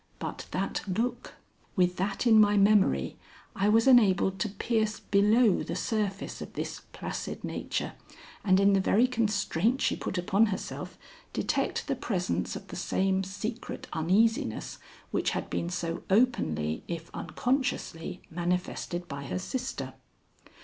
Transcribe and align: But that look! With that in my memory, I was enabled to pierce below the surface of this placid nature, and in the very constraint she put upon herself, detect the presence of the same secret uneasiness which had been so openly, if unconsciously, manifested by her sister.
But 0.17 0.47
that 0.49 0.81
look! 0.87 1.35
With 1.75 1.97
that 1.97 2.25
in 2.25 2.41
my 2.41 2.57
memory, 2.57 3.17
I 3.55 3.69
was 3.69 3.85
enabled 3.85 4.39
to 4.39 4.49
pierce 4.49 4.99
below 4.99 5.61
the 5.61 5.75
surface 5.75 6.41
of 6.41 6.53
this 6.53 6.81
placid 6.91 7.43
nature, 7.43 7.93
and 8.43 8.59
in 8.59 8.73
the 8.73 8.79
very 8.79 9.05
constraint 9.05 9.79
she 9.79 9.95
put 9.95 10.17
upon 10.17 10.47
herself, 10.47 10.97
detect 11.33 11.85
the 11.85 11.95
presence 11.95 12.55
of 12.55 12.69
the 12.69 12.75
same 12.75 13.23
secret 13.23 13.85
uneasiness 13.93 14.79
which 15.11 15.29
had 15.37 15.51
been 15.51 15.69
so 15.69 16.01
openly, 16.09 16.81
if 16.87 17.11
unconsciously, 17.13 18.23
manifested 18.31 19.07
by 19.07 19.25
her 19.25 19.37
sister. 19.37 19.93